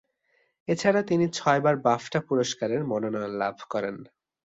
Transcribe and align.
এছাড়া 0.67 1.01
তিনি 1.01 1.25
ছয়বার 1.33 1.75
বাফটা 1.77 2.19
পুরস্কারের 2.21 2.81
মনোনয়ন 2.85 3.33
লাভ 3.37 3.55
করেন। 3.69 3.95